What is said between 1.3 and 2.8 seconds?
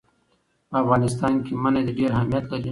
کې منی ډېر اهمیت لري.